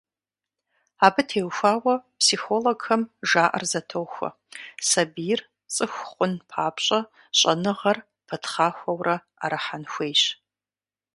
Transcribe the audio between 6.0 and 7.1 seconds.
хъун папщӀэ